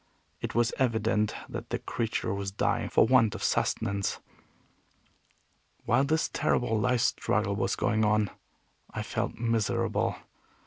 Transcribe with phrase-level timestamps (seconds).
[0.41, 4.19] It was evident that the creature was dying for want of sustenance.
[5.85, 8.31] While this terrible life struggle was going on,
[8.89, 10.15] I felt miserable.